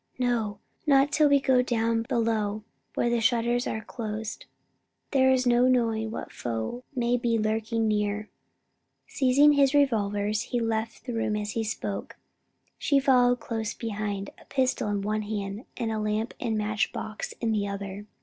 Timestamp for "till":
1.11-1.29